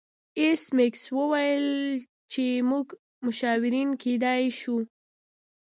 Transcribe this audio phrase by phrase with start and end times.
[0.39, 1.65] ایس میکس وویل
[2.31, 2.85] چې موږ
[3.25, 4.75] مشاورین کیدای شو